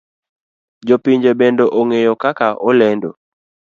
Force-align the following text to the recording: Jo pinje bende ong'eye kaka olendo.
Jo 0.87 0.95
pinje 1.03 1.31
bende 1.39 1.63
ong'eye 1.79 2.11
kaka 2.21 2.47
olendo. 2.69 3.09